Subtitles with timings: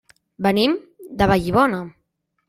[0.45, 0.71] Venim
[1.19, 1.83] de Vallibona.